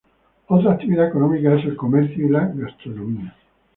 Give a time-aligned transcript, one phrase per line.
[0.47, 3.35] Otra actividad económica es el comercio y la gastronomía.